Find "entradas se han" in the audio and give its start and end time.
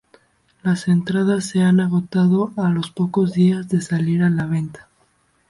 0.87-1.79